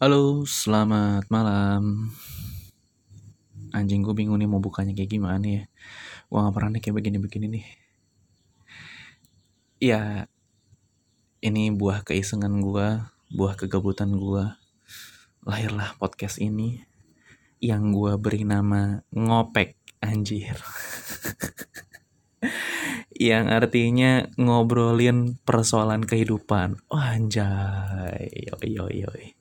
[0.00, 2.08] Halo, selamat malam.
[3.68, 5.62] Anjing gue bingung nih mau bukanya kayak gimana ya.
[6.32, 7.66] Gue gak pernah nih kayak begini-begini nih.
[9.76, 10.24] Ya,
[11.44, 12.96] ini buah keisengan gue,
[13.28, 14.48] buah kegabutan gue.
[15.44, 16.80] Lahirlah podcast ini
[17.60, 20.56] yang gue beri nama ngopek anjir.
[23.28, 26.88] yang artinya ngobrolin persoalan kehidupan.
[26.88, 28.48] Oh, anjay.
[28.48, 29.36] Yoi, yoi, yoi.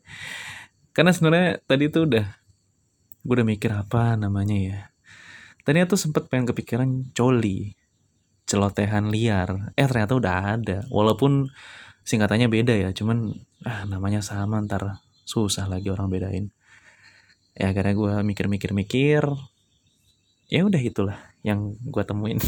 [0.91, 2.25] Karena sebenarnya tadi tuh udah
[3.19, 4.79] gue udah mikir apa namanya ya.
[5.63, 7.77] Tadi tuh sempet pengen kepikiran coli,
[8.49, 9.75] celotehan liar.
[9.77, 10.77] Eh ternyata udah ada.
[10.89, 11.51] Walaupun
[12.01, 16.49] singkatannya beda ya, cuman ah namanya sama ntar susah lagi orang bedain.
[17.53, 19.21] Ya karena gue mikir-mikir-mikir,
[20.49, 22.39] ya udah itulah yang gue temuin.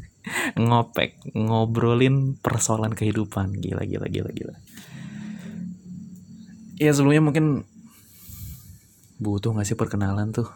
[0.60, 3.56] Ngopek, ngobrolin persoalan kehidupan.
[3.58, 4.56] Gila, gila, gila, gila.
[6.80, 7.68] Ya sebelumnya mungkin
[9.20, 10.48] butuh gak sih perkenalan tuh?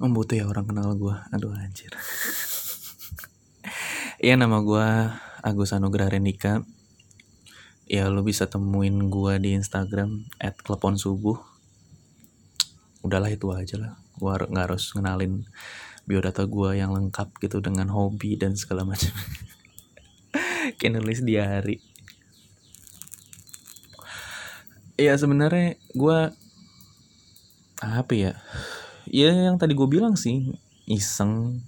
[0.00, 1.92] Oh butuh ya orang kenal gue Aduh anjir.
[4.16, 5.12] Iya nama gue
[5.44, 6.64] Agus Anugrah Rendika.
[7.84, 11.36] Ya lo bisa temuin gue di Instagram At Klepon Subuh.
[13.04, 13.92] Udahlah itu aja lah.
[14.16, 15.44] Gue gak harus ngenalin
[16.08, 19.12] biodata gue yang lengkap gitu Dengan hobi dan segala macam.
[20.80, 21.76] Kayak nulis diary
[24.96, 26.18] Iya sebenarnya gue
[27.82, 28.32] apa ya?
[29.06, 30.56] Ya yang tadi gue bilang sih
[30.88, 31.62] iseng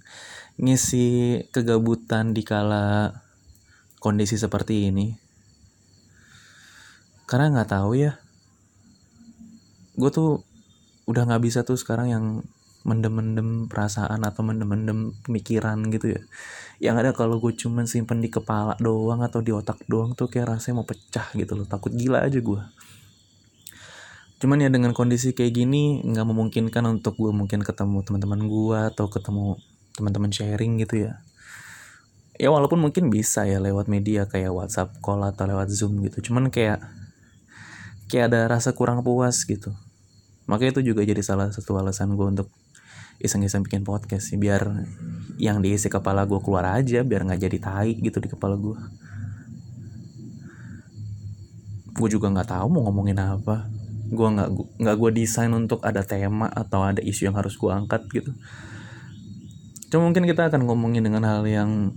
[0.59, 3.13] ngisi kegabutan di kala
[4.01, 5.13] kondisi seperti ini.
[7.29, 8.17] Karena nggak tahu ya.
[9.95, 10.41] Gue tuh
[11.05, 12.25] udah nggak bisa tuh sekarang yang
[12.87, 16.21] mendem-mendem perasaan atau mendem-mendem pemikiran gitu ya.
[16.79, 20.57] Yang ada kalau gue cuman simpen di kepala doang atau di otak doang tuh kayak
[20.57, 21.67] rasanya mau pecah gitu loh.
[21.67, 22.61] Takut gila aja gue
[24.39, 29.11] cuman ya dengan kondisi kayak gini nggak memungkinkan untuk gue mungkin ketemu teman-teman gue atau
[29.11, 29.59] ketemu
[29.99, 31.19] teman-teman sharing gitu ya.
[32.39, 36.31] Ya walaupun mungkin bisa ya lewat media kayak WhatsApp call atau lewat Zoom gitu.
[36.31, 36.79] Cuman kayak
[38.07, 39.75] kayak ada rasa kurang puas gitu.
[40.47, 42.47] Makanya itu juga jadi salah satu alasan gue untuk
[43.19, 44.87] iseng-iseng bikin podcast sih biar
[45.35, 48.79] yang diisi kepala gue keluar aja biar nggak jadi tai gitu di kepala gue
[51.99, 53.67] gue juga nggak tahu mau ngomongin apa
[54.09, 54.49] gue nggak
[54.81, 58.33] nggak gue desain untuk ada tema atau ada isu yang harus gue angkat gitu.
[59.93, 61.93] Cuma mungkin kita akan ngomongin dengan hal yang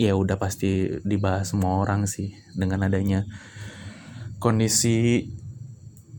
[0.00, 3.28] ya udah pasti dibahas semua orang sih dengan adanya
[4.40, 5.28] kondisi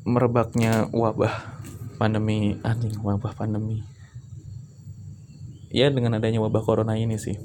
[0.05, 1.57] merebaknya wabah
[1.97, 3.81] pandemi anjing wabah pandemi.
[5.73, 7.37] Ya dengan adanya wabah corona ini sih.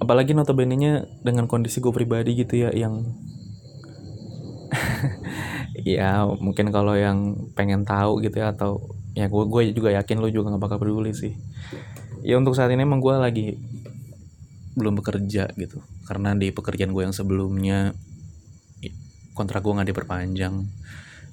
[0.00, 3.04] Apalagi notabene-nya dengan kondisi gue pribadi gitu ya yang
[5.98, 8.80] ya mungkin kalau yang pengen tahu gitu ya atau
[9.16, 11.34] ya gue gue juga yakin lo juga nggak bakal peduli sih.
[12.20, 13.46] Ya untuk saat ini emang gue lagi
[14.76, 15.82] belum bekerja gitu.
[16.06, 17.96] Karena di pekerjaan gue yang sebelumnya
[19.34, 20.54] kontrak gue nggak diperpanjang.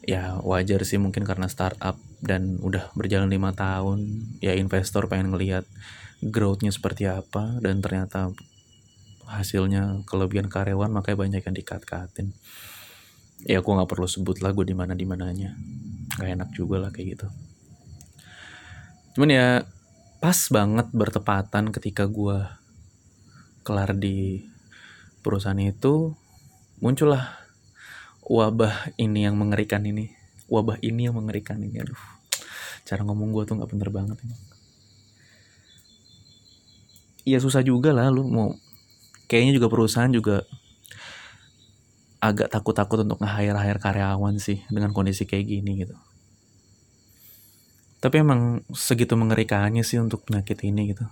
[0.08, 5.68] Ya wajar sih mungkin karena startup dan udah berjalan lima tahun ya investor pengen ngelihat
[6.24, 8.32] growthnya seperti apa dan ternyata
[9.28, 12.32] hasilnya kelebihan karyawan makanya banyak yang dikat-katin
[13.46, 15.54] ya aku nggak perlu sebut lah gue di mana di mananya.
[16.18, 17.28] Enak juga lah kayak gitu.
[19.14, 19.48] Cuman ya
[20.18, 22.42] pas banget bertepatan ketika gue
[23.62, 24.48] kelar di
[25.22, 26.16] perusahaan itu
[26.82, 27.38] muncullah
[28.26, 30.14] wabah ini yang mengerikan ini.
[30.48, 32.00] Wabah ini yang mengerikan ini aduh.
[32.88, 34.36] Cara ngomong gue tuh nggak bener banget ini.
[37.28, 38.56] Iya susah juga lah lu mau.
[39.28, 40.48] Kayaknya juga perusahaan juga
[42.28, 45.96] agak takut-takut untuk nge-hire-hire karyawan sih dengan kondisi kayak gini gitu.
[47.98, 51.06] Tapi emang segitu mengerikannya sih untuk penyakit ini gitu.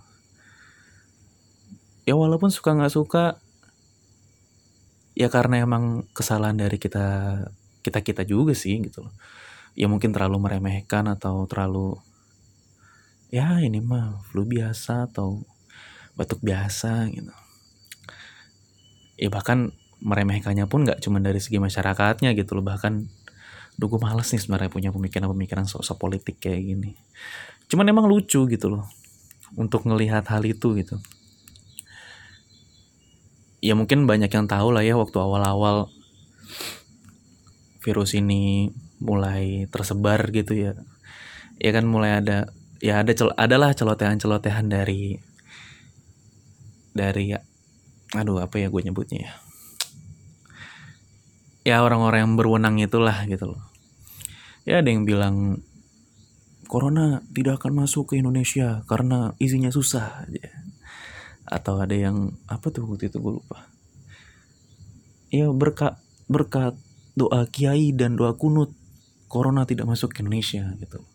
[2.05, 3.41] Ya walaupun suka nggak suka,
[5.17, 7.41] ya karena emang kesalahan dari kita
[7.81, 9.13] kita kita juga sih gitu loh.
[9.73, 11.97] Ya mungkin terlalu meremehkan atau terlalu
[13.33, 15.41] ya ini mah flu biasa atau
[16.13, 17.33] batuk biasa gitu.
[19.17, 23.07] Ya bahkan meremehkannya pun nggak cuma dari segi masyarakatnya gitu loh bahkan
[23.75, 26.91] Duh gue males nih sebenarnya punya pemikiran-pemikiran sosok politik kayak gini.
[27.67, 28.87] Cuman emang lucu gitu loh.
[29.59, 30.95] Untuk ngelihat hal itu gitu.
[33.59, 35.91] Ya mungkin banyak yang tahu lah ya waktu awal-awal
[37.83, 38.71] virus ini
[39.03, 40.71] mulai tersebar gitu ya.
[41.59, 42.47] Ya kan mulai ada
[42.79, 45.19] ya ada cel adalah celotehan-celotehan dari
[46.95, 47.35] dari
[48.15, 49.44] aduh apa ya gue nyebutnya ya
[51.65, 53.63] ya orang-orang yang berwenang itulah gitu loh.
[54.69, 55.65] Ya ada yang bilang
[56.69, 60.29] corona tidak akan masuk ke Indonesia karena isinya susah.
[60.29, 60.53] Ya.
[61.45, 63.69] atau ada yang apa tuh waktu itu gue lupa.
[65.29, 65.93] Ya berkat
[66.25, 66.73] berkat
[67.13, 68.73] doa kiai dan doa kunut
[69.29, 71.05] corona tidak masuk ke Indonesia gitu.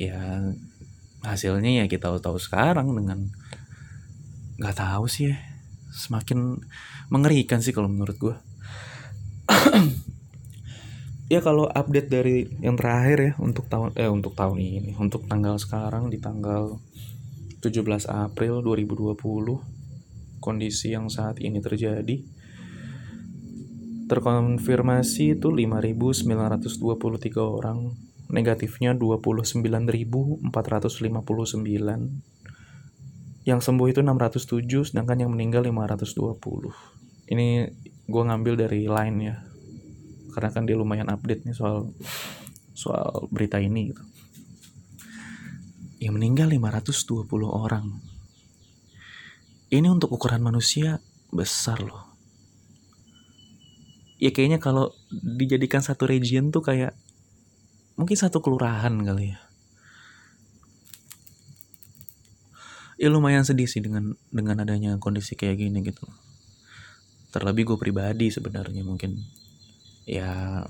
[0.00, 0.48] Ya
[1.20, 3.28] hasilnya ya kita tahu sekarang dengan
[4.56, 5.36] nggak tahu sih ya.
[5.92, 6.64] Semakin
[7.12, 8.34] mengerikan sih kalau menurut gue
[11.32, 15.56] ya kalau update dari yang terakhir ya untuk tahun eh untuk tahun ini untuk tanggal
[15.56, 16.78] sekarang di tanggal
[17.64, 17.80] 17
[18.12, 19.16] April 2020
[20.44, 22.20] kondisi yang saat ini terjadi
[24.04, 26.28] terkonfirmasi itu 5.923
[27.40, 27.96] orang
[28.28, 30.44] negatifnya 29.459
[33.44, 37.64] yang sembuh itu 607 sedangkan yang meninggal 520 ini
[38.04, 39.36] gue ngambil dari line ya.
[40.34, 41.94] Karena kan dia lumayan update nih soal
[42.74, 44.02] soal berita ini gitu.
[46.02, 47.86] Yang meninggal 520 orang.
[49.72, 51.00] Ini untuk ukuran manusia
[51.32, 52.14] besar loh.
[54.20, 56.94] Ya kayaknya kalau dijadikan satu region tuh kayak
[57.98, 59.40] mungkin satu kelurahan kali ya.
[62.94, 66.06] Ya lumayan sedih sih dengan dengan adanya kondisi kayak gini gitu
[67.34, 69.18] terlebih gue pribadi sebenarnya mungkin
[70.06, 70.62] ya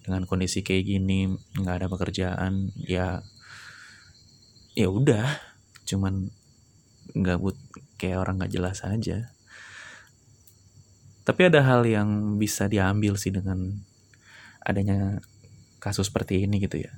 [0.00, 1.28] dengan kondisi kayak gini
[1.60, 3.20] nggak ada pekerjaan ya
[4.72, 5.36] ya udah
[5.84, 6.32] cuman
[7.12, 7.58] nggak but
[8.00, 9.36] kayak orang nggak jelas aja
[11.26, 13.82] tapi ada hal yang bisa diambil sih dengan
[14.62, 15.18] adanya
[15.82, 16.94] kasus seperti ini gitu ya.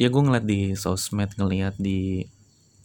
[0.00, 2.24] Ya gue ngeliat di sosmed, ngeliat di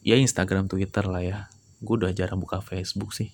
[0.04, 1.40] ya Instagram, Twitter lah ya.
[1.80, 3.32] Gue udah jarang buka Facebook sih.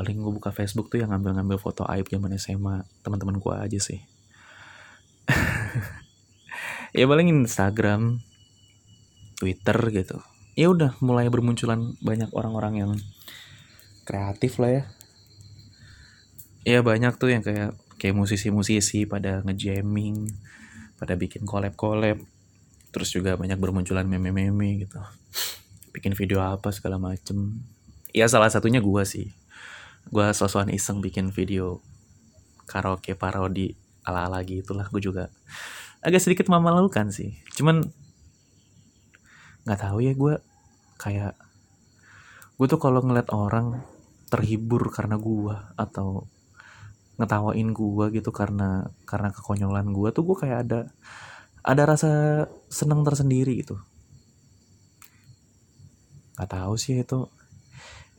[0.00, 4.00] Paling gue buka Facebook tuh yang ngambil-ngambil foto aib zaman SMA teman-teman gue aja sih.
[6.96, 8.24] ya paling Instagram,
[9.36, 10.24] Twitter gitu.
[10.56, 12.92] Ya udah mulai bermunculan banyak orang-orang yang
[14.08, 14.84] kreatif lah ya.
[16.64, 20.32] Ya banyak tuh yang kayak kayak musisi-musisi pada ngejamming
[20.96, 22.16] pada bikin collab-collab.
[22.88, 24.96] Terus juga banyak bermunculan meme-meme gitu.
[25.92, 27.60] Bikin video apa segala macem.
[28.16, 29.36] Ya salah satunya gua sih
[30.08, 31.84] gua sosokan iseng bikin video
[32.64, 33.76] karaoke parodi
[34.06, 35.28] ala-ala gitulah gue juga
[36.00, 37.36] agak sedikit memalukan sih.
[37.52, 37.84] Cuman
[39.68, 40.40] nggak tahu ya gue
[40.96, 41.36] kayak
[42.56, 43.84] gue tuh kalau ngeliat orang
[44.32, 46.24] terhibur karena gue atau
[47.20, 50.80] ngetawain gue gitu karena karena kekonyolan gue tuh gue kayak ada
[51.60, 52.10] ada rasa
[52.72, 53.76] senang tersendiri gitu.
[56.40, 57.28] Nggak tahu sih itu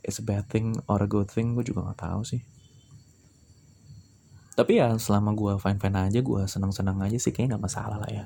[0.02, 2.42] it's a bad thing or a good thing gue juga nggak tahu sih.
[4.52, 7.96] Tapi ya selama gue fine fine aja gue senang senang aja sih kayaknya nggak masalah
[8.02, 8.24] lah ya.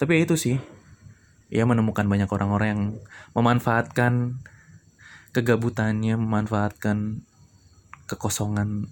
[0.00, 0.56] Tapi ya itu sih.
[1.50, 2.82] Ya menemukan banyak orang-orang yang
[3.34, 4.38] memanfaatkan
[5.34, 7.26] kegabutannya memanfaatkan
[8.06, 8.90] kekosongan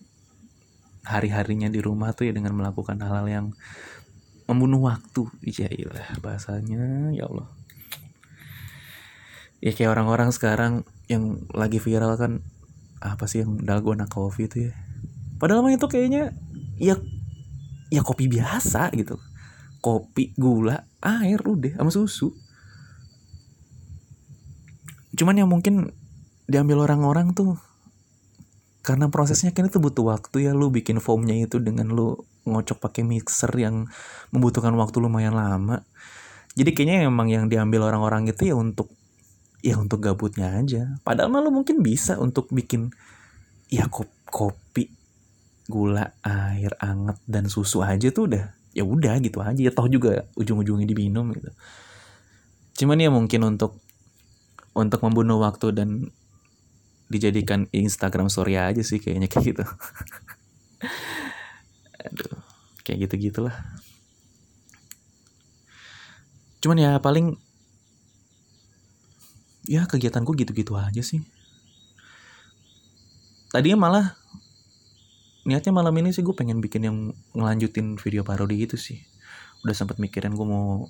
[1.07, 3.47] hari-harinya di rumah tuh ya dengan melakukan hal-hal yang
[4.51, 5.31] membunuh waktu.
[5.47, 7.58] Iya ilah bahasanya ya Allah
[9.59, 12.45] ya kayak orang-orang sekarang yang lagi viral kan
[12.99, 14.73] apa sih yang dalgona coffee itu ya?
[15.39, 16.35] Padahal mah itu kayaknya
[16.79, 16.99] ya
[17.91, 19.19] ya kopi biasa gitu.
[19.79, 22.35] Kopi gula air udah sama susu.
[25.15, 25.95] Cuman yang mungkin
[26.51, 27.59] diambil orang-orang tuh
[28.83, 32.17] karena prosesnya kan itu butuh waktu ya lu bikin foamnya itu dengan lu
[32.49, 33.85] ngocok pakai mixer yang
[34.33, 35.85] membutuhkan waktu lumayan lama.
[36.57, 38.91] Jadi kayaknya emang yang diambil orang-orang itu ya untuk
[39.69, 40.99] ya untuk gabutnya aja.
[41.05, 42.91] Padahal malu mungkin bisa untuk bikin
[43.69, 43.87] ya
[44.29, 44.89] kopi
[45.69, 49.61] gula air anget dan susu aja tuh udah ya udah gitu aja.
[49.61, 51.53] Ya toh juga ujung-ujungnya diminum gitu.
[52.85, 53.77] Cuman ya mungkin untuk
[54.73, 55.89] untuk membunuh waktu dan
[57.09, 59.65] dijadikan Instagram story aja sih kayaknya kayak gitu.
[62.09, 62.49] Aduh
[62.89, 63.53] kayak gitu gitulah
[66.65, 67.37] cuman ya paling
[69.69, 71.21] ya kegiatan gue gitu-gitu aja sih.
[73.53, 74.17] Tadinya malah
[75.45, 76.97] niatnya malam ini sih gue pengen bikin yang
[77.37, 79.05] ngelanjutin video parodi gitu sih.
[79.61, 80.89] Udah sempet mikirin gue mau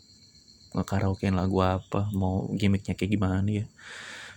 [0.79, 3.67] ngekaraokein lagu apa mau gimmicknya kayak gimana ya.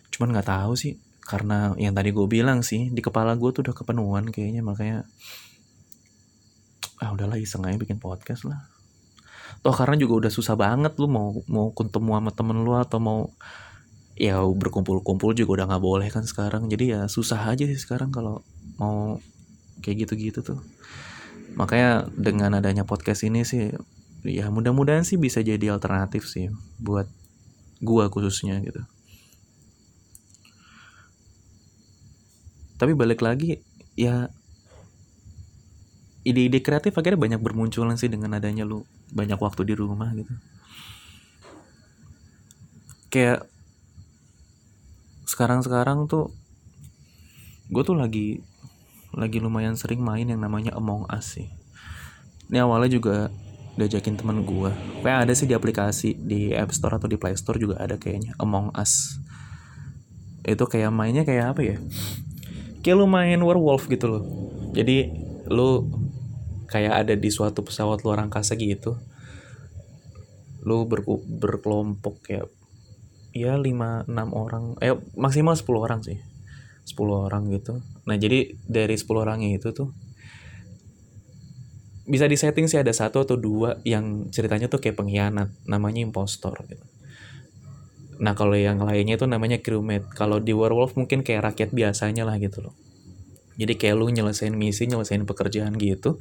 [0.10, 3.78] Cuman nggak tahu sih karena yang tadi gue bilang sih di kepala gue tuh udah
[3.78, 5.06] kepenuhan kayaknya makanya
[6.98, 8.66] ah udahlah iseng aja bikin podcast lah.
[9.62, 13.20] Toh karena juga udah susah banget lu mau mau ketemu sama temen lu atau mau
[14.22, 16.70] ya berkumpul-kumpul juga udah nggak boleh kan sekarang.
[16.70, 18.46] Jadi ya susah aja sih sekarang kalau
[18.78, 19.18] mau
[19.82, 20.62] kayak gitu-gitu tuh.
[21.58, 23.74] Makanya dengan adanya podcast ini sih
[24.22, 27.10] ya mudah-mudahan sih bisa jadi alternatif sih buat
[27.82, 28.86] gua khususnya gitu.
[32.78, 33.58] Tapi balik lagi
[33.98, 34.30] ya
[36.22, 40.34] ide-ide kreatif akhirnya banyak bermunculan sih dengan adanya lu banyak waktu di rumah gitu.
[43.10, 43.50] Kayak
[45.32, 46.28] sekarang-sekarang tuh
[47.72, 48.44] gue tuh lagi
[49.16, 51.48] lagi lumayan sering main yang namanya Among Us sih.
[52.52, 53.32] Ini awalnya juga
[53.80, 57.56] diajakin temen gue kayak ada sih di aplikasi di App Store atau di Play Store
[57.56, 59.16] juga ada kayaknya Among Us.
[60.44, 61.78] Itu kayak mainnya kayak apa ya?
[62.84, 64.24] Kayak lu main werewolf gitu loh.
[64.76, 65.08] Jadi
[65.48, 65.88] lu
[66.68, 69.00] kayak ada di suatu pesawat luar angkasa gitu
[70.62, 71.02] lu ber
[71.42, 72.46] berkelompok kayak
[73.32, 74.76] ya 5 6 orang.
[74.84, 76.20] Eh maksimal 10 orang sih.
[76.88, 77.80] 10 orang gitu.
[78.08, 79.90] Nah jadi dari 10 orangnya itu tuh
[82.12, 86.84] bisa disetting sih ada satu atau dua yang ceritanya tuh kayak pengkhianat namanya impostor gitu.
[88.20, 90.12] Nah kalau yang lainnya itu namanya crewmate.
[90.12, 92.76] Kalau di werewolf mungkin kayak rakyat biasanya lah gitu loh.
[93.56, 96.20] Jadi kayak lu nyelesain misi nyelesain pekerjaan gitu.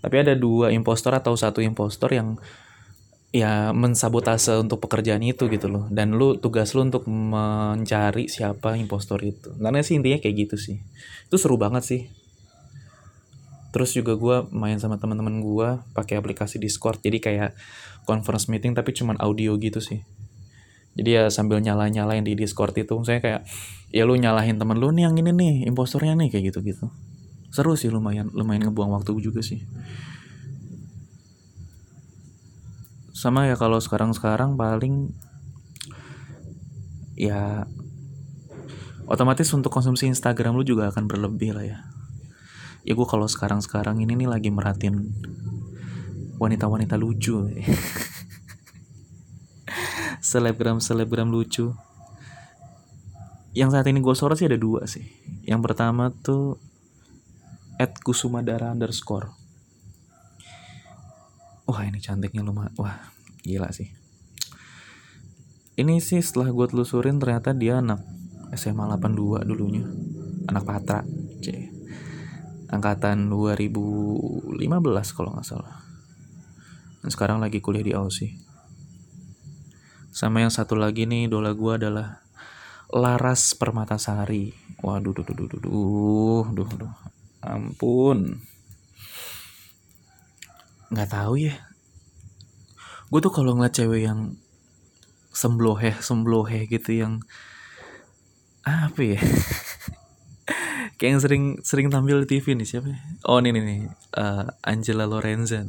[0.00, 2.40] Tapi ada dua impostor atau satu impostor yang
[3.30, 5.86] ya mensabotase untuk pekerjaan itu gitu loh.
[5.90, 9.54] Dan lu tugas lu untuk mencari siapa impostor itu.
[9.58, 10.82] Karena sih intinya kayak gitu sih.
[11.30, 12.02] Itu seru banget sih.
[13.70, 16.98] Terus juga gue main sama teman-teman gue pakai aplikasi Discord.
[16.98, 17.54] Jadi kayak
[18.02, 20.02] conference meeting tapi cuman audio gitu sih.
[20.98, 23.46] Jadi ya sambil nyala nyalain di Discord itu saya kayak
[23.94, 26.86] ya lu nyalahin temen lu nih yang ini nih impostornya nih kayak gitu gitu
[27.50, 29.66] seru sih lumayan lumayan ngebuang waktu juga sih
[33.20, 35.12] sama ya kalau sekarang-sekarang paling
[37.20, 37.68] ya
[39.04, 41.78] otomatis untuk konsumsi Instagram lu juga akan berlebih lah ya.
[42.80, 45.12] Ya gue kalau sekarang-sekarang ini nih lagi merhatiin
[46.40, 47.44] wanita-wanita lucu.
[50.32, 51.76] Selebgram selebgram lucu.
[53.52, 55.04] Yang saat ini gue sorot sih ada dua sih.
[55.44, 56.56] Yang pertama tuh
[57.76, 59.39] at kusumadara underscore
[61.70, 62.74] wah ini cantiknya lumayan.
[62.74, 62.98] Wah
[63.46, 63.94] gila sih.
[65.78, 68.02] Ini sih setelah gue telusurin ternyata dia anak
[68.58, 69.86] SMA 82 dulunya.
[70.50, 71.06] Anak Patra
[71.38, 71.70] C.
[72.66, 74.60] Angkatan 2015
[75.14, 75.78] kalau nggak salah.
[77.00, 78.34] Dan sekarang lagi kuliah di Aussie.
[80.10, 82.18] Sama yang satu lagi nih idola gue adalah
[82.90, 84.50] Laras Permatasari.
[84.82, 86.94] Waduh duh duh duh duh duh duh, duh.
[87.40, 88.49] ampun
[90.90, 91.54] nggak tahu ya
[93.10, 94.38] gue tuh kalau ngeliat cewek yang
[95.30, 97.22] sembloheh sembloheh gitu yang
[98.66, 99.20] apa ya
[100.98, 102.98] kayak yang sering sering tampil di TV nih siapa ya?
[103.24, 103.80] oh ini nih, nih
[104.18, 105.62] uh, Angela Lorenza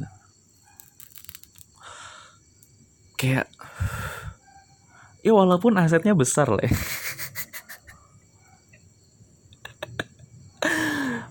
[3.16, 3.46] kayak
[5.22, 6.74] ya walaupun asetnya besar lah ya.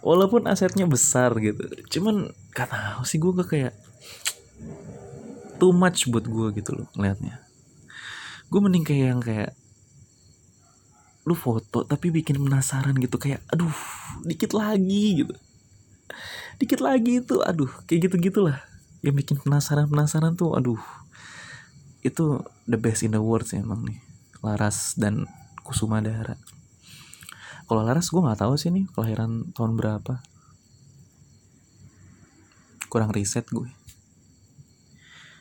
[0.01, 1.61] walaupun asetnya besar gitu.
[1.97, 3.73] Cuman gak tahu sih gue kayak
[5.61, 7.41] too much buat gue gitu loh ngeliatnya.
[8.49, 9.51] Gue mending kayak yang kayak
[11.21, 13.21] lu foto tapi bikin penasaran gitu.
[13.21, 13.71] Kayak aduh
[14.25, 15.33] dikit lagi gitu.
[16.57, 18.59] Dikit lagi itu aduh kayak gitu gitulah
[19.01, 20.81] yang bikin penasaran penasaran tuh aduh.
[22.01, 24.01] Itu the best in the world sih emang nih.
[24.41, 25.29] Laras dan
[25.61, 26.33] Kusuma Dara
[27.71, 30.19] kalau Laras gue nggak tahu sih nih kelahiran tahun berapa
[32.91, 33.71] kurang riset gue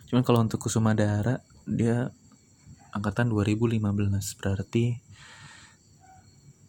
[0.07, 2.15] cuman kalau untuk Kusuma Dara dia
[2.95, 3.83] angkatan 2015
[4.39, 5.03] berarti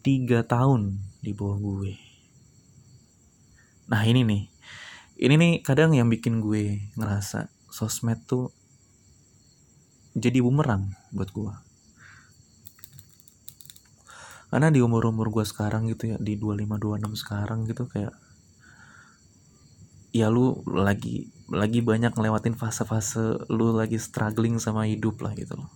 [0.02, 1.94] tiga tahun di bawah gue.
[3.86, 4.42] Nah ini nih,
[5.22, 8.50] ini nih kadang yang bikin gue ngerasa sosmed tuh
[10.18, 11.54] jadi bumerang buat gue.
[14.52, 18.12] Karena di umur-umur gue sekarang gitu ya, di 25-26 sekarang gitu kayak
[20.12, 25.72] ya lu lagi lagi banyak ngelewatin fase-fase lu lagi struggling sama hidup lah gitu loh.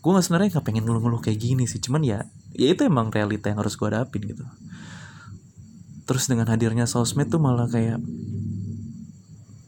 [0.00, 2.24] Gue nggak sebenarnya nggak pengen ngeluh-ngeluh kayak gini sih cuman ya
[2.56, 4.48] ya itu emang realita yang harus gue hadapin gitu.
[6.08, 8.00] Terus dengan hadirnya sosmed tuh malah kayak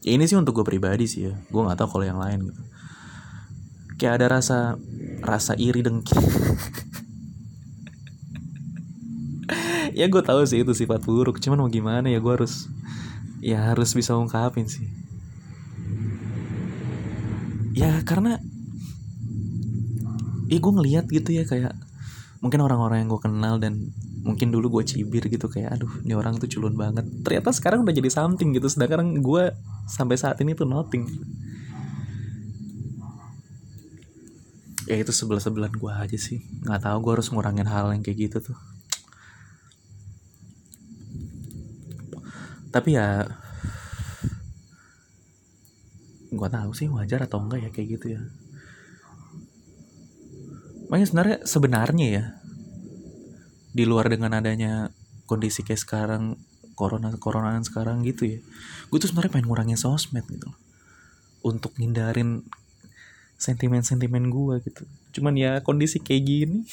[0.01, 2.61] ya ini sih untuk gue pribadi sih ya gue nggak tahu kalau yang lain gitu.
[4.01, 4.57] Kayak ada rasa
[5.21, 6.17] rasa iri dengki
[9.99, 12.71] ya gue tahu sih itu sifat buruk cuman mau gimana ya gue harus
[13.43, 14.87] ya harus bisa ungkapin sih.
[17.75, 18.39] Ya karena
[20.47, 21.75] ya gue ngeliat gitu ya kayak
[22.39, 23.91] mungkin orang-orang yang gue kenal dan
[24.23, 27.03] mungkin dulu gue cibir gitu kayak aduh ini orang tuh culun banget.
[27.27, 29.51] Ternyata sekarang udah jadi something gitu sedangkan gue
[29.83, 31.03] sampai saat ini tuh nothing.
[34.87, 36.39] Ya itu sebelah sebelah gue aja sih.
[36.63, 38.68] Nggak tahu gue harus ngurangin hal yang kayak gitu tuh
[42.69, 43.25] tapi ya
[46.29, 48.21] gue tahu sih wajar atau enggak ya kayak gitu ya.
[50.89, 52.25] Makanya sebenarnya sebenarnya ya
[53.73, 54.89] di luar dengan adanya
[55.29, 56.37] kondisi kayak sekarang
[56.73, 58.39] corona coronaan sekarang gitu ya
[58.89, 60.49] gue tuh sebenarnya pengen ngurangin sosmed gitu.
[61.41, 62.45] Untuk ngindarin
[63.41, 64.85] sentimen-sentimen gue gitu.
[65.17, 66.59] Cuman ya kondisi kayak gini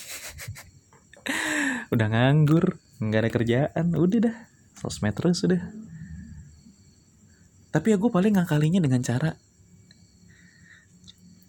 [1.95, 4.37] udah nganggur nggak ada kerjaan udah dah
[4.77, 5.61] sosmed terus udah.
[7.73, 9.37] Tapi ya gue paling ngakalinya dengan cara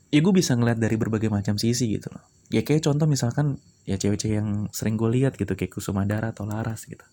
[0.08, 2.24] ya gue bisa ngeliat dari berbagai macam sisi gitu loh.
[2.48, 6.48] Ya kayak contoh misalkan ya cewek-cewek yang sering gue lihat gitu kayak Kusuma Dara atau
[6.48, 7.04] Laras gitu.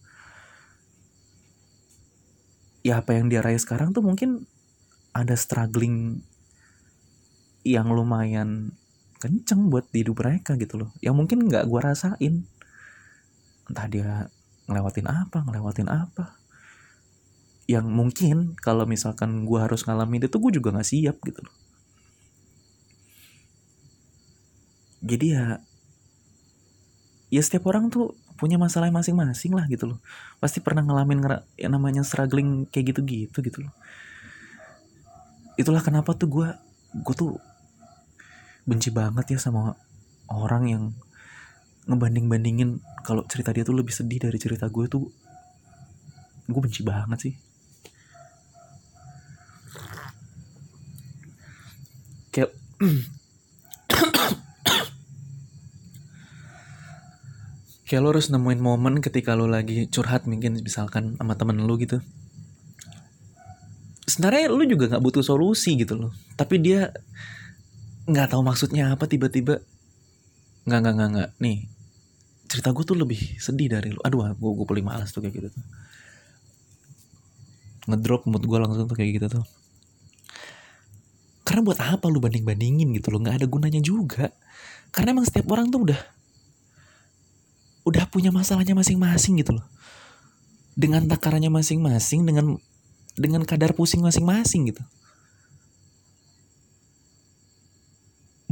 [2.87, 4.47] Ya apa yang dia raih sekarang tuh mungkin
[5.15, 6.23] ada struggling
[7.65, 8.77] yang lumayan
[9.19, 10.91] kenceng buat hidup mereka gitu loh.
[11.01, 12.35] Yang mungkin nggak gue rasain.
[13.65, 14.29] Entah dia
[14.69, 15.39] ngelewatin apa?
[15.45, 16.37] Ngelewatin apa?
[17.65, 21.57] Yang mungkin kalau misalkan gue harus ngalamin itu gue juga nggak siap gitu loh.
[25.05, 25.61] Jadi ya
[27.29, 29.99] ya setiap orang tuh punya masalah masing-masing lah gitu loh.
[30.41, 31.21] Pasti pernah ngalamin
[31.61, 33.75] yang namanya struggling kayak gitu-gitu gitu loh.
[35.55, 36.49] Itulah kenapa tuh gue
[36.95, 37.37] gue tuh
[38.65, 39.77] benci banget ya sama
[40.31, 40.85] orang yang
[41.85, 45.05] ngebanding-bandingin kalau cerita dia tuh lebih sedih dari cerita gue tuh
[46.49, 47.37] gue benci banget sih.
[52.33, 52.57] Kayak
[57.85, 62.01] kayak lo harus nemuin momen ketika lo lagi curhat mungkin misalkan sama temen lo gitu.
[64.09, 66.93] Sebenarnya lo juga nggak butuh solusi gitu loh tapi dia
[68.05, 69.65] nggak tahu maksudnya apa tiba-tiba
[70.65, 71.31] nggak nggak nggak nggak.
[71.45, 71.69] Nih
[72.55, 75.49] cerita gue tuh lebih sedih dari lo aduh gue gue paling malas tuh kayak gitu
[75.51, 75.65] tuh.
[77.91, 79.45] Ngedrop mood gue langsung tuh kayak gitu tuh.
[81.43, 83.19] Karena buat apa lu banding bandingin gitu loh?
[83.21, 84.31] Nggak ada gunanya juga.
[84.95, 86.01] Karena emang setiap orang tuh udah
[87.85, 89.67] udah punya masalahnya masing-masing gitu loh.
[90.79, 92.63] Dengan takarannya masing-masing dengan
[93.19, 94.83] dengan kadar pusing masing-masing gitu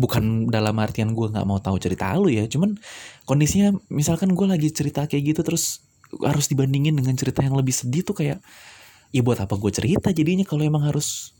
[0.02, 2.74] bukan dalam artian gue nggak mau tahu cerita lu ya cuman
[3.22, 5.86] kondisinya misalkan gue lagi cerita kayak gitu terus
[6.26, 8.42] harus dibandingin dengan cerita yang lebih sedih tuh kayak
[9.14, 11.30] ya buat apa gue cerita jadinya kalau emang harus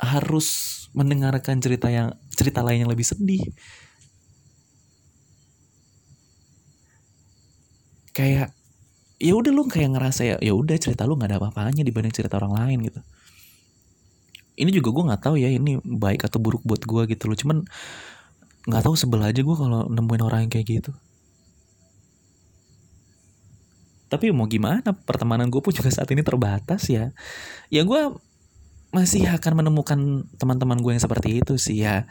[0.00, 0.48] harus
[0.94, 3.42] mendengarkan cerita yang cerita lain yang lebih sedih?
[8.14, 8.54] Kayak
[9.18, 12.38] ya udah lu kayak ngerasa ya ya udah cerita lu nggak ada apa-apanya dibanding cerita
[12.38, 13.00] orang lain gitu
[14.54, 17.36] ini juga gue nggak tahu ya ini baik atau buruk buat gue gitu loh.
[17.38, 17.66] Cuman
[18.64, 20.92] nggak tahu sebel aja gue kalau nemuin orang yang kayak gitu.
[24.08, 27.10] Tapi mau gimana pertemanan gue pun juga saat ini terbatas ya.
[27.68, 28.14] Ya gue
[28.94, 29.98] masih akan menemukan
[30.38, 32.06] teman-teman gue yang seperti itu sih ya.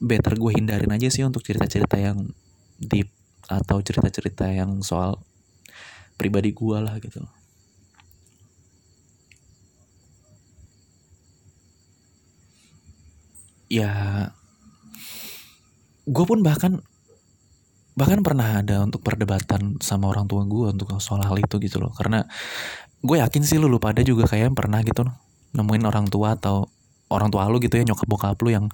[0.00, 2.32] Better gue hindarin aja sih untuk cerita-cerita yang
[2.80, 3.12] deep
[3.44, 5.20] atau cerita-cerita yang soal
[6.16, 7.24] pribadi gue lah gitu
[13.70, 13.90] ya
[16.04, 16.82] gue pun bahkan
[17.94, 21.94] bahkan pernah ada untuk perdebatan sama orang tua gue untuk soal hal itu gitu loh.
[21.94, 22.26] Karena
[23.00, 25.14] gue yakin sih lu lupa ada juga kayak pernah gitu loh
[25.50, 26.70] nemuin orang tua atau
[27.10, 28.66] orang tua lu gitu ya nyokap bokap lu yang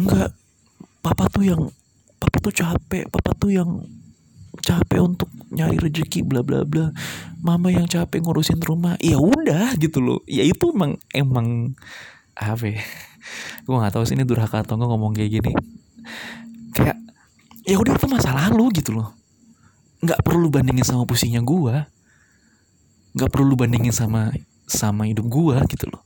[0.00, 0.32] enggak
[1.04, 1.62] papa tuh yang
[2.16, 3.84] papa tuh capek papa tuh yang
[4.64, 6.90] capek untuk nyari rezeki bla bla bla.
[7.44, 8.96] Mama yang capek ngurusin rumah.
[9.04, 10.20] Ya udah gitu loh.
[10.24, 11.76] Ya itu emang emang
[12.36, 12.80] apa ya?
[13.64, 15.52] Gue nggak tahu sih ini durhaka atau nggak ngomong kayak gini.
[16.76, 17.00] Kayak
[17.66, 19.10] ya udah itu masa lalu gitu loh.
[20.04, 21.96] Nggak perlu bandingin sama pusingnya gue
[23.16, 24.28] nggak perlu bandingin sama
[24.68, 26.04] sama hidup gue gitu loh.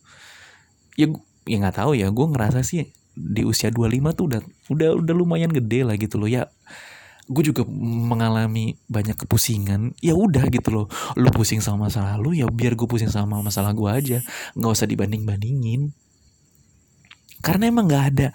[0.94, 1.10] Ya
[1.44, 4.40] ya nggak tahu ya gue ngerasa sih di usia 25 tuh udah
[4.70, 6.30] udah udah lumayan gede lah gitu loh.
[6.30, 6.46] Ya
[7.26, 9.98] gue juga mengalami banyak kepusingan.
[9.98, 10.86] Ya udah gitu loh.
[11.18, 14.18] Lu pusing sama masa lalu ya biar gue pusing sama masalah gue aja.
[14.54, 15.90] Nggak usah dibanding bandingin
[17.40, 18.28] karena emang nggak ada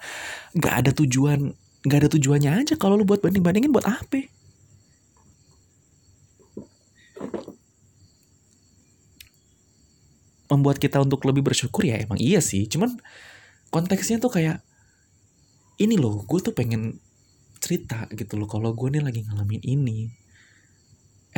[0.54, 1.54] nggak ada tujuan
[1.86, 4.26] nggak ada tujuannya aja kalau lu buat banding bandingin buat apa?
[10.46, 12.66] Membuat kita untuk lebih bersyukur ya emang iya sih.
[12.66, 12.98] Cuman
[13.70, 14.62] konteksnya tuh kayak
[15.78, 16.98] ini loh gue tuh pengen
[17.62, 20.10] cerita gitu loh kalau gue nih lagi ngalamin ini.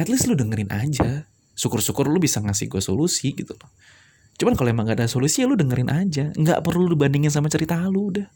[0.00, 1.28] At least lu dengerin aja.
[1.52, 3.68] Syukur-syukur lu bisa ngasih gue solusi gitu loh
[4.38, 6.30] cuman kalau emang gak ada solusi ya lu dengerin aja.
[6.32, 8.26] Nggak perlu lu bandingin sama cerita lu udah.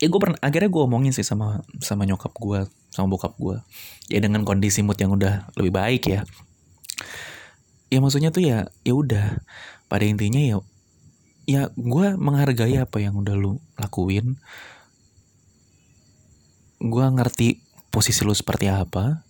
[0.00, 3.60] Ya gue pernah akhirnya gue omongin sih sama sama nyokap gue sama bokap gue
[4.08, 6.24] ya dengan kondisi mood yang udah lebih baik ya.
[7.92, 9.44] Ya maksudnya tuh ya ya udah.
[9.90, 10.56] Pada intinya ya
[11.44, 14.40] ya gue menghargai apa yang udah lu lakuin.
[16.80, 17.60] Gue ngerti
[17.92, 19.26] posisi lu seperti apa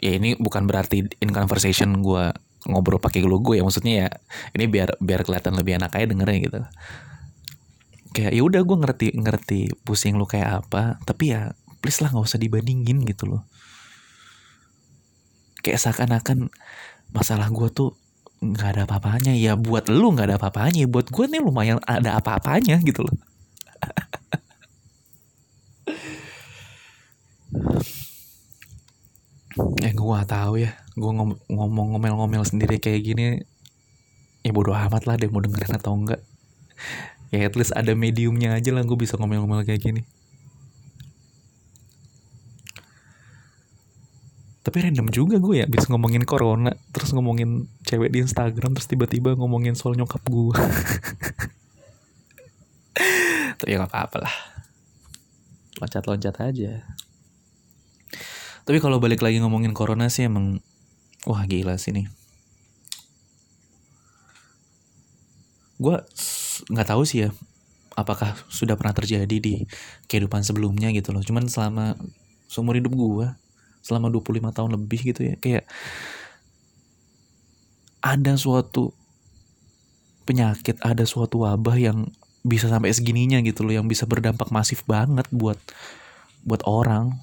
[0.00, 2.32] ya ini bukan berarti in conversation gue
[2.68, 4.08] ngobrol pakai lu gue ya maksudnya ya
[4.56, 6.60] ini biar biar kelihatan lebih enak aja dengernya gitu.
[8.16, 11.52] Kayak ya udah gue ngerti ngerti pusing lu kayak apa tapi ya
[11.84, 13.44] please lah nggak usah dibandingin gitu loh.
[15.60, 16.48] Kayak seakan-akan
[17.12, 17.92] masalah gue tuh
[18.40, 22.80] nggak ada apa-apanya ya buat lu nggak ada apa-apanya buat gue nih lumayan ada apa-apanya
[22.80, 23.12] gitu loh
[29.80, 30.72] eh gue gak tahu ya.
[30.96, 33.24] Gue ngom ngomong ngomel-ngomel sendiri kayak gini
[34.40, 36.20] ya bodoh amat lah deh mau dengerin atau enggak.
[37.30, 40.02] Ya at least ada mediumnya aja lah gue bisa ngomel-ngomel kayak gini.
[44.60, 49.32] Tapi random juga gue ya bisa ngomongin corona terus ngomongin cewek di Instagram terus tiba-tiba
[49.32, 50.52] ngomongin soal nyokap gue
[53.58, 54.34] tapi ya nggak apa-apa lah.
[55.80, 56.84] Loncat-loncat aja
[58.64, 60.60] tapi kalau balik lagi ngomongin corona sih emang
[61.28, 62.06] wah gila sih nih.
[65.80, 65.96] Gue
[66.68, 67.30] nggak tahu sih ya
[67.96, 69.64] apakah sudah pernah terjadi di
[70.08, 71.24] kehidupan sebelumnya gitu loh.
[71.24, 71.96] Cuman selama
[72.50, 73.28] seumur hidup gue
[73.80, 75.64] selama 25 tahun lebih gitu ya kayak
[78.04, 78.92] ada suatu
[80.28, 81.98] penyakit ada suatu wabah yang
[82.40, 85.60] bisa sampai segininya gitu loh yang bisa berdampak masif banget buat
[86.44, 87.20] buat orang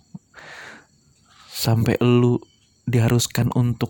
[1.57, 2.37] sampai lu
[2.85, 3.89] diharuskan untuk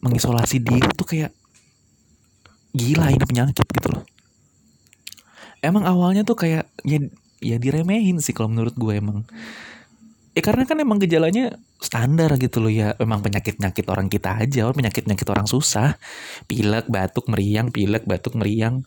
[0.00, 1.32] mengisolasi diri tuh kayak
[2.72, 4.04] gila ini penyakit gitu loh
[5.60, 6.98] emang awalnya tuh kayak ya
[7.44, 9.28] ya diremehin sih kalau menurut gue emang
[10.36, 12.92] Ya karena kan emang gejalanya standar gitu loh ya.
[13.00, 15.96] Emang penyakit-penyakit orang kita aja, penyakit-penyakit orang susah.
[16.44, 18.84] Pilek, batuk, meriang, pilek, batuk, meriang.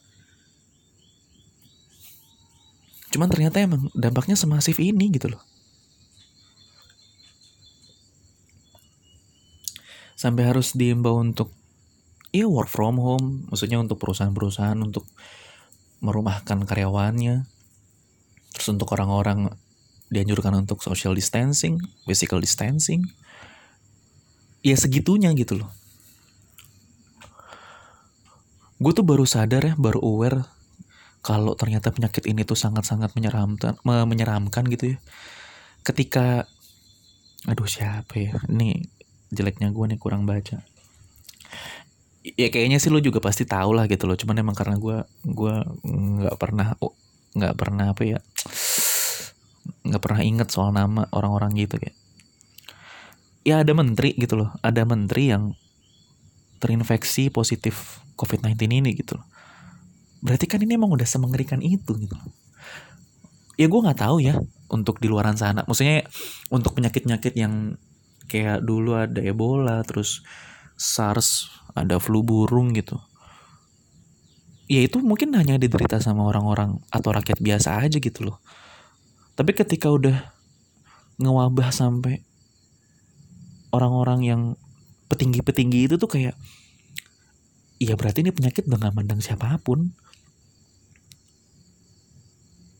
[3.09, 5.41] Cuman ternyata emang dampaknya semasif ini gitu loh.
[10.19, 11.55] Sampai harus diimbau untuk
[12.35, 15.07] ya work from home, maksudnya untuk perusahaan-perusahaan untuk
[16.03, 17.47] merumahkan karyawannya.
[18.51, 19.47] Terus untuk orang-orang
[20.11, 23.07] dianjurkan untuk social distancing, physical distancing.
[24.59, 25.71] Ya segitunya gitu loh.
[28.79, 30.43] Gue tuh baru sadar ya, baru aware
[31.23, 34.97] kalau ternyata penyakit ini tuh sangat-sangat menyeramkan, menyeramkan gitu ya.
[35.83, 36.43] Ketika,
[37.47, 38.98] aduh siapa ya, ini
[39.29, 40.65] jeleknya gue nih kurang baca.
[42.37, 44.17] Ya kayaknya sih lo juga pasti tahu lah gitu loh.
[44.17, 45.53] Cuman emang karena gue gue
[45.85, 46.75] nggak pernah
[47.29, 48.19] nggak pernah apa ya
[49.85, 51.95] nggak pernah inget soal nama orang-orang gitu kayak.
[53.47, 54.49] Ya ada menteri gitu loh.
[54.61, 55.55] Ada menteri yang
[56.59, 59.25] terinfeksi positif COVID-19 ini gitu loh.
[60.19, 62.29] Berarti kan ini emang udah semengerikan itu gitu loh.
[63.55, 64.35] Ya gue nggak tahu ya
[64.67, 65.63] untuk di luaran sana.
[65.63, 66.03] Maksudnya
[66.51, 67.79] untuk penyakit-penyakit yang
[68.29, 70.21] kayak dulu ada Ebola terus
[70.77, 73.01] SARS ada flu burung gitu.
[74.69, 78.37] Ya itu mungkin hanya diderita sama orang-orang atau rakyat biasa aja gitu loh.
[79.33, 80.29] Tapi ketika udah
[81.17, 82.21] ngewabah sampai
[83.73, 84.41] orang-orang yang
[85.09, 86.37] petinggi-petinggi itu tuh kayak
[87.79, 89.95] Iya berarti ini penyakit udah gak mandang siapa pun.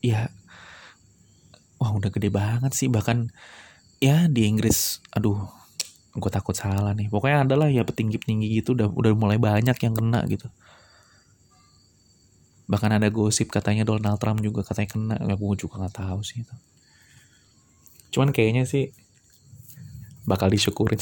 [0.03, 0.27] Ya
[1.79, 3.31] Wah udah gede banget sih Bahkan
[3.99, 5.59] Ya di Inggris Aduh
[6.19, 7.07] Gue takut salah nih.
[7.07, 10.49] Pokoknya adalah ya petinggi-petinggi gitu Udah, udah mulai banyak yang kena gitu.
[12.69, 16.45] Bahkan ada gosip katanya Donald Trump juga katanya kena ya gue juga nggak tahu sih
[16.45, 16.55] itu.
[18.13, 18.93] Cuman kayaknya sih
[20.29, 21.01] bakal disyukurin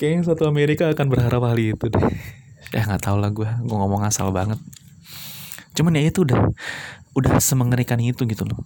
[0.00, 2.04] kayaknya satu Amerika akan berharap hal itu deh.
[2.72, 4.56] Ya nggak tahu lah gue gue ngomong asal banget.
[5.76, 6.40] Cuman ya itu udah
[7.14, 8.60] udah semengerikan itu gitu loh.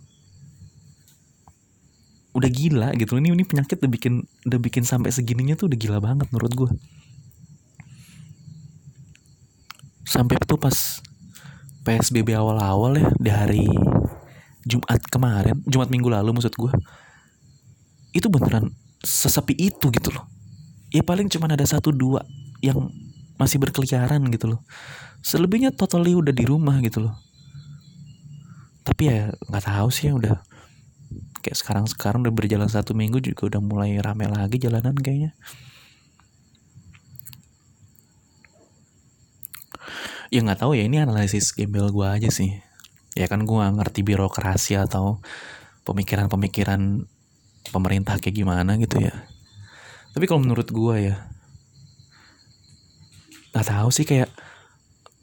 [2.36, 5.98] Udah gila gitu ini ini penyakit udah bikin udah bikin sampai segininya tuh udah gila
[5.98, 6.70] banget menurut gue
[10.08, 11.04] sampai tuh pas
[11.84, 13.68] PSBB awal-awal ya di hari
[14.64, 16.72] Jumat kemarin, Jumat minggu lalu maksud gue,
[18.12, 18.68] itu beneran
[19.00, 20.28] sesepi itu gitu loh.
[20.92, 22.24] Ya paling cuma ada satu dua
[22.60, 22.92] yang
[23.40, 24.60] masih berkeliaran gitu loh.
[25.24, 27.27] Selebihnya totally udah di rumah gitu loh
[28.88, 30.40] tapi ya nggak tahu sih udah
[31.44, 35.36] kayak sekarang sekarang udah berjalan satu minggu juga udah mulai rame lagi jalanan kayaknya.
[40.28, 42.52] Ya nggak tahu ya ini analisis gembel gue aja sih.
[43.16, 45.20] Ya kan gue ngerti birokrasi atau
[45.88, 47.08] pemikiran-pemikiran
[47.72, 49.12] pemerintah kayak gimana gitu ya.
[50.12, 51.16] Tapi kalau menurut gue ya
[53.52, 54.28] nggak tahu sih kayak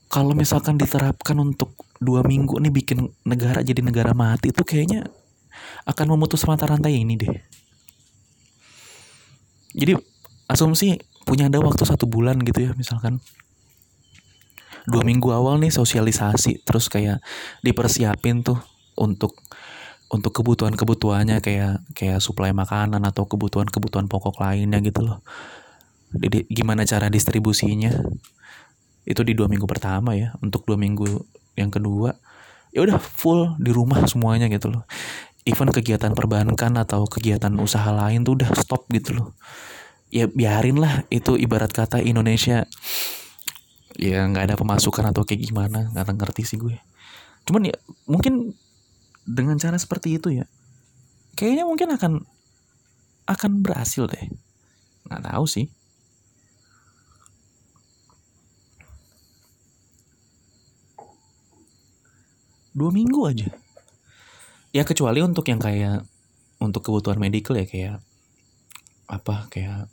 [0.09, 5.07] kalau misalkan diterapkan untuk dua minggu nih bikin negara jadi negara mati itu kayaknya
[5.87, 7.31] akan memutus mata rantai ini deh
[9.75, 9.99] jadi
[10.51, 13.19] asumsi punya ada waktu satu bulan gitu ya misalkan
[14.85, 17.23] dua minggu awal nih sosialisasi terus kayak
[17.65, 18.61] dipersiapin tuh
[18.95, 19.33] untuk
[20.13, 25.19] untuk kebutuhan-kebutuhannya kayak kayak suplai makanan atau kebutuhan-kebutuhan pokok lainnya gitu loh.
[26.15, 27.91] Jadi gimana cara distribusinya?
[29.03, 30.37] Itu di dua minggu pertama ya.
[30.39, 31.25] Untuk dua minggu
[31.55, 32.15] yang kedua,
[32.71, 34.83] ya udah full di rumah semuanya gitu loh.
[35.47, 39.27] Even kegiatan perbankan atau kegiatan usaha lain tuh udah stop gitu loh.
[40.13, 42.67] Ya biarin lah itu ibarat kata Indonesia
[43.95, 46.75] ya nggak ada pemasukan atau kayak gimana nggak ngerti sih gue
[47.47, 48.53] cuman ya mungkin
[49.23, 50.45] dengan cara seperti itu ya
[51.39, 52.13] kayaknya mungkin akan
[53.25, 54.25] akan berhasil deh
[55.07, 55.71] nggak tahu sih
[62.75, 63.49] dua minggu aja
[64.75, 66.03] ya kecuali untuk yang kayak
[66.59, 67.97] untuk kebutuhan medical ya kayak
[69.07, 69.87] apa kayak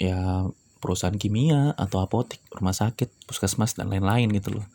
[0.00, 0.48] ya
[0.80, 4.66] perusahaan kimia atau apotek, rumah sakit, puskesmas dan lain-lain gitu loh.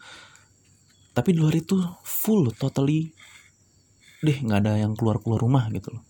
[1.17, 3.09] Tapi di luar itu full totally
[4.21, 6.03] deh nggak ada yang keluar keluar rumah gitu loh.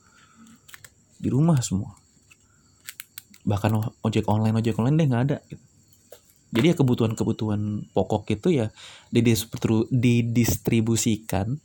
[1.17, 1.95] Di rumah semua.
[3.47, 5.37] Bahkan ojek online ojek online deh nggak ada.
[5.47, 5.64] Gitu.
[6.55, 8.71] Jadi ya kebutuhan-kebutuhan pokok itu ya
[9.11, 11.59] didistribusikan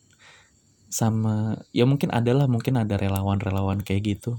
[0.91, 4.35] sama ya mungkin adalah mungkin ada relawan-relawan kayak gitu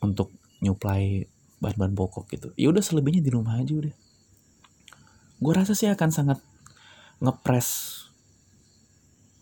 [0.00, 0.32] untuk
[0.64, 1.28] nyuplai
[1.60, 2.48] bahan-bahan pokok gitu.
[2.56, 3.92] Ya udah selebihnya di rumah aja udah.
[5.36, 6.40] Gue rasa sih akan sangat
[7.22, 8.02] ngepres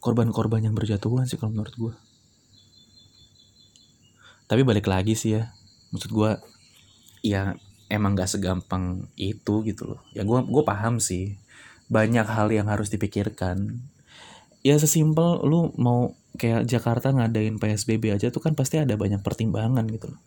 [0.00, 1.94] korban-korban yang berjatuhan sih kalau menurut gue
[4.50, 5.54] tapi balik lagi sih ya
[5.94, 6.30] maksud gue
[7.22, 7.54] ya
[7.90, 10.00] emang gak segampang itu gitu loh.
[10.14, 11.36] Ya gue gue paham sih.
[11.90, 13.82] Banyak hal yang harus dipikirkan.
[14.62, 19.84] Ya sesimpel lu mau kayak Jakarta ngadain PSBB aja tuh kan pasti ada banyak pertimbangan
[19.90, 20.22] gitu loh.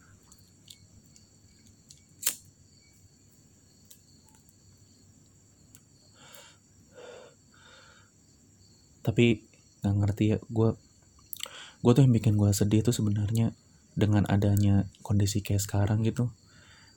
[9.04, 9.44] Tapi
[9.84, 10.70] nggak ngerti ya gue
[11.84, 13.52] gue tuh yang bikin gue sedih tuh sebenarnya
[14.00, 16.32] dengan adanya kondisi kayak sekarang gitu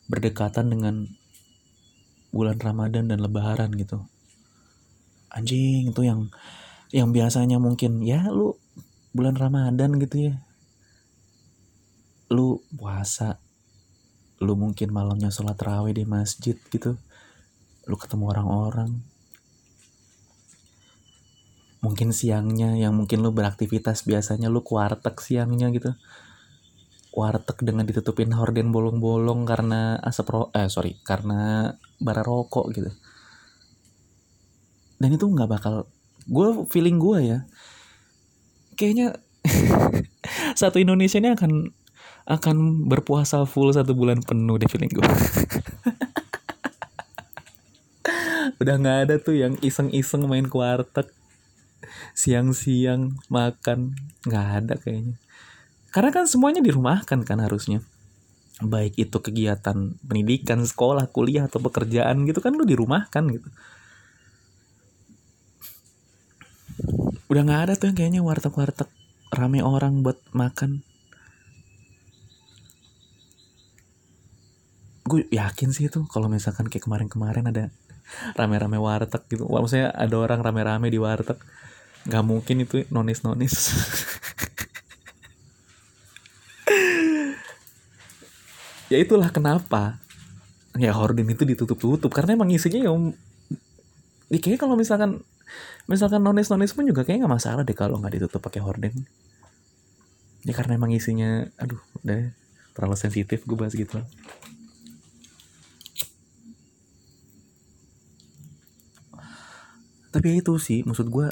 [0.07, 1.11] berdekatan dengan
[2.31, 4.07] bulan Ramadan dan Lebaran gitu.
[5.31, 6.31] Anjing itu yang
[6.95, 8.55] yang biasanya mungkin ya lu
[9.16, 10.35] bulan Ramadan gitu ya.
[12.31, 13.38] Lu puasa
[14.37, 17.01] lu mungkin malamnya sholat raweh di masjid gitu.
[17.88, 18.90] Lu ketemu orang-orang.
[21.81, 25.95] Mungkin siangnya yang mungkin lu beraktivitas biasanya lu kuartek siangnya gitu
[27.16, 32.92] warteg dengan ditutupin horden bolong-bolong karena asap ro eh sorry karena bara rokok gitu.
[35.00, 35.88] Dan itu nggak bakal
[36.26, 37.38] gue feeling gue ya
[38.74, 39.14] kayaknya
[40.61, 41.70] satu Indonesia ini akan
[42.26, 42.57] akan
[42.90, 45.07] berpuasa full satu bulan penuh deh feeling gue
[48.61, 51.07] udah nggak ada tuh yang iseng-iseng main kuartek
[52.18, 53.94] siang-siang makan
[54.26, 55.14] nggak ada kayaknya
[55.97, 57.81] karena kan semuanya dirumahkan kan harusnya.
[58.61, 63.49] Baik itu kegiatan pendidikan sekolah kuliah atau pekerjaan gitu kan lu dirumahkan gitu.
[67.33, 68.93] Udah nggak ada tuh yang kayaknya warteg-warteg
[69.33, 70.85] rame orang buat makan.
[75.09, 77.73] Gue yakin sih itu kalau misalkan kayak kemarin-kemarin ada
[78.37, 79.49] rame-rame warteg gitu.
[79.49, 81.41] Maksudnya ada orang rame-rame di warteg.
[82.05, 83.57] Nggak mungkin itu nonis nonis
[88.92, 89.99] ya itulah kenapa
[90.77, 93.16] ya horden itu ditutup tutup karena emang isinya yang
[94.29, 95.25] ya kayaknya kalau misalkan
[95.87, 98.94] misalkan nonis nonis pun juga kayaknya nggak masalah deh kalau nggak ditutup pakai horden
[100.46, 102.31] ya karena emang isinya aduh udah
[102.77, 103.96] terlalu sensitif gue bahas gitu.
[110.12, 111.29] Tapi ya itu sih maksud gue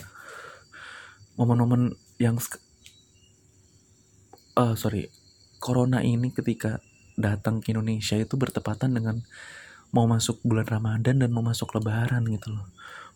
[1.37, 2.41] momen-momen yang
[4.57, 5.13] uh, sorry
[5.61, 6.81] corona ini ketika
[7.15, 9.23] datang ke Indonesia itu bertepatan dengan
[9.95, 12.67] mau masuk bulan Ramadan dan mau masuk Lebaran gitu loh.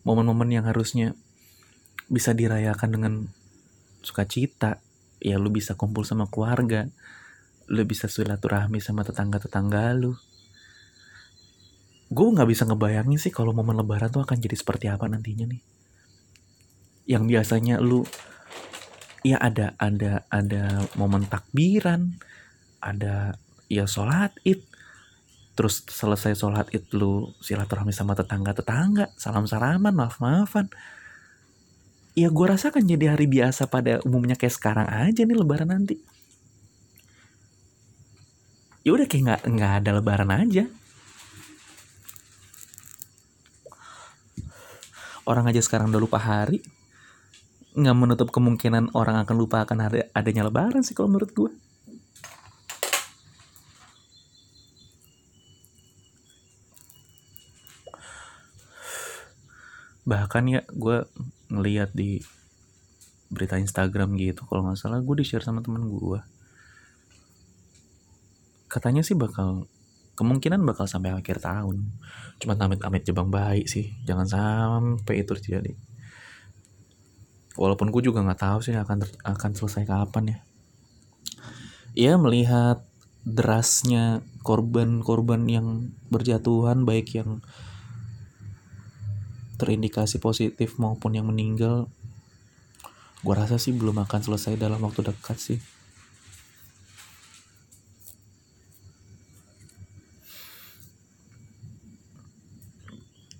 [0.06, 1.14] Momen-momen yang harusnya
[2.06, 3.12] bisa dirayakan dengan
[4.00, 4.78] sukacita.
[5.18, 6.86] Ya lu bisa kumpul sama keluarga
[7.68, 10.16] lu bisa silaturahmi sama tetangga-tetangga lu.
[12.08, 15.60] Gue nggak bisa ngebayangin sih kalau momen lebaran tuh akan jadi seperti apa nantinya nih.
[17.04, 18.08] Yang biasanya lu
[19.20, 22.16] ya ada ada ada momen takbiran
[22.80, 23.36] ada
[23.68, 24.64] ya sholat id.
[25.54, 30.72] Terus selesai sholat id lu silaturahmi sama tetangga tetangga salam salaman maaf maafan
[32.18, 36.02] ya gue rasa kan jadi hari biasa pada umumnya kayak sekarang aja nih lebaran nanti.
[38.82, 40.64] Ya udah kayak nggak nggak ada lebaran aja.
[45.22, 46.58] Orang aja sekarang udah lupa hari.
[47.78, 51.52] Nggak menutup kemungkinan orang akan lupa akan ada adanya lebaran sih kalau menurut gue
[60.08, 61.04] bahkan ya gue
[61.52, 62.24] ngeliat di
[63.28, 66.20] berita Instagram gitu kalau nggak salah gue di share sama temen gue
[68.72, 69.68] katanya sih bakal
[70.18, 71.94] kemungkinan bakal sampai akhir tahun.
[72.42, 75.78] Cuma amit-amit jebang baik sih jangan sampai itu terjadi.
[77.54, 80.38] Walaupun gue juga nggak tahu sih akan akan selesai kapan ya.
[81.94, 82.82] Ya melihat
[83.22, 87.42] derasnya korban-korban yang berjatuhan baik yang
[89.58, 91.90] terindikasi positif maupun yang meninggal
[93.18, 95.58] gue rasa sih belum akan selesai dalam waktu dekat sih.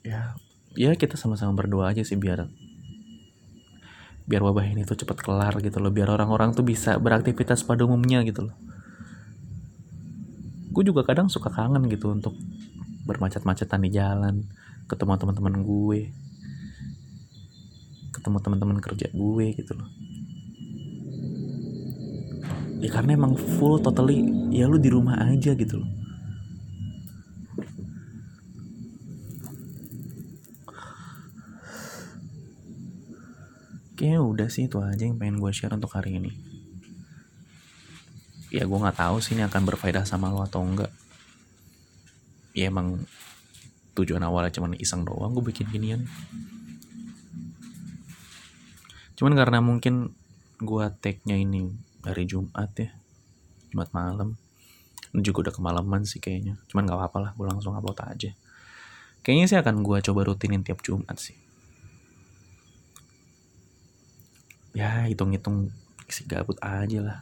[0.03, 0.35] Ya
[0.75, 2.51] ya kita sama-sama berdoa aja sih biar
[4.29, 8.27] biar wabah ini tuh cepat kelar gitu loh biar orang-orang tuh bisa beraktivitas pada umumnya
[8.27, 8.57] gitu loh.
[10.75, 12.35] Gue juga kadang suka kangen gitu untuk
[13.07, 14.43] bermacet-macetan di jalan
[14.89, 16.01] ketemu teman-teman gue.
[18.17, 19.89] Ketemu teman-teman kerja gue gitu loh.
[22.79, 24.23] Ya karena emang full totally
[24.55, 25.91] ya lu di rumah aja gitu loh.
[33.99, 36.31] Kayaknya udah sih itu aja yang pengen gue share untuk hari ini.
[38.55, 40.95] Ya gue nggak tahu sih ini akan berfaedah sama lo atau enggak.
[42.55, 43.03] Ya emang
[43.99, 46.07] tujuan awalnya cuman iseng doang gue bikin ginian.
[49.19, 50.15] Cuman karena mungkin
[50.63, 52.91] gue tag-nya ini dari Jumat ya
[53.75, 54.39] Jumat malam
[55.13, 56.61] ini juga udah kemalaman sih kayaknya.
[56.69, 58.31] Cuman nggak apa-apa lah gue langsung upload aja.
[59.25, 61.37] Kayaknya sih akan gue coba rutinin tiap Jumat sih.
[64.77, 65.73] Ya hitung-hitung
[66.07, 67.19] si gabut aja lah.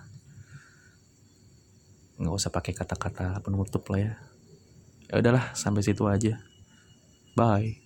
[2.18, 4.14] Nggak usah pakai kata-kata penutup lah ya.
[5.06, 6.42] Ya udahlah sampai situ aja
[7.36, 7.76] bye